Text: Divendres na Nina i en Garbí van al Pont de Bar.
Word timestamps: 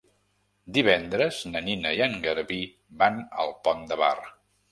Divendres 0.77 1.41
na 1.49 1.61
Nina 1.65 1.91
i 1.99 2.01
en 2.07 2.17
Garbí 2.25 2.59
van 3.03 3.23
al 3.45 3.53
Pont 3.67 3.87
de 3.93 3.99
Bar. 4.05 4.17